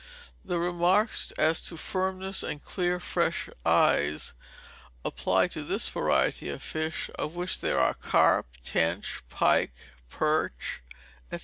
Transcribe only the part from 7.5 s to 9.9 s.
there are carp, tench, pike,